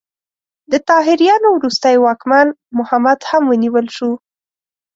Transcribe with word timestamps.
د 0.71 0.73
طاهریانو 0.89 1.47
وروستی 1.57 1.95
واکمن 2.05 2.47
محمد 2.77 3.19
هم 3.29 3.43
ونیول 3.51 3.87
شو. 3.95 4.11